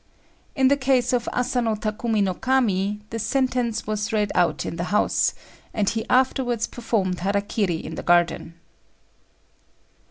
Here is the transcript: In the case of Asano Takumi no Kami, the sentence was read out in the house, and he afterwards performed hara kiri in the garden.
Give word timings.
In 0.55 0.67
the 0.67 0.77
case 0.77 1.13
of 1.13 1.27
Asano 1.31 1.75
Takumi 1.75 2.23
no 2.23 2.33
Kami, 2.33 3.01
the 3.11 3.19
sentence 3.19 3.85
was 3.85 4.11
read 4.11 4.31
out 4.33 4.65
in 4.65 4.77
the 4.77 4.85
house, 4.85 5.35
and 5.75 5.87
he 5.91 6.09
afterwards 6.09 6.65
performed 6.65 7.19
hara 7.19 7.43
kiri 7.43 7.75
in 7.77 7.93
the 7.93 8.01
garden. 8.01 8.55